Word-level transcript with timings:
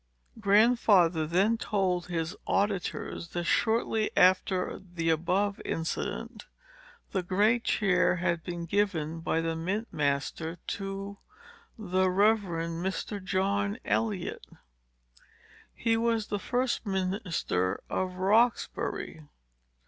Grandfather 0.39 1.27
then 1.27 1.59
told 1.59 2.07
his 2.07 2.35
auditors, 2.47 3.27
that, 3.33 3.43
shortly 3.43 4.09
after 4.17 4.81
the 4.95 5.11
above 5.11 5.61
incident, 5.63 6.47
the 7.11 7.21
great 7.21 7.63
chair 7.63 8.15
had 8.15 8.43
been 8.43 8.65
given 8.65 9.19
by 9.19 9.39
the 9.41 9.55
mint 9.55 9.93
master 9.93 10.57
to 10.65 11.19
the 11.77 12.09
Rev. 12.09 12.39
Mr. 12.41 13.23
John 13.23 13.77
Eliot. 13.85 14.47
He 15.71 15.97
was 15.97 16.29
the 16.29 16.39
first 16.39 16.83
minister 16.83 17.83
of 17.87 18.15
Roxbury. 18.15 19.21